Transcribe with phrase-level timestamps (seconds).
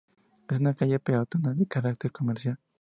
[0.49, 2.57] Es una calle peatonal de carácter comercial.